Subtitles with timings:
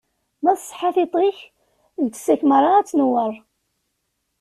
[0.43, 1.37] Ma tṣeḥḥa tiṭ-ik,
[2.05, 3.33] lǧetta-k meṛṛa ad tnewweṛ.